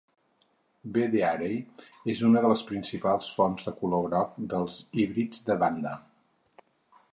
[0.93, 1.01] "V.
[1.15, 1.57] dearei"
[2.13, 5.97] és una de les principals fonts de color groc dels híbrids de "Vanda".